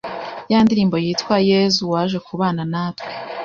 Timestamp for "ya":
0.51-0.59